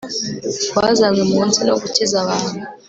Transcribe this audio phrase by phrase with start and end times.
[0.77, 2.61] wazanywe mu nsi no gukiza abantu